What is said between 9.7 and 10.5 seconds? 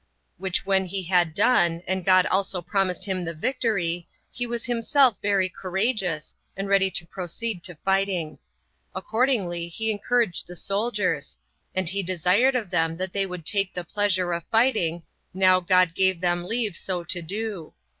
encouraged